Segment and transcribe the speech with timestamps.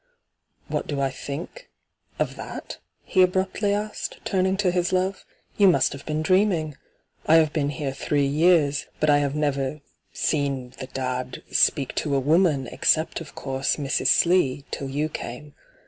[0.67, 1.69] 'What do I think—
[2.19, 5.23] of that?' he abruptly asked, turning to his love.'
[5.59, 6.75] You must have been dreaming!
[7.27, 12.15] I have been here three years, but I have never— seen— the dad— speak to
[12.15, 14.07] a woman, except, of courae, Mrs.
[14.07, 15.53] Slee, till you came.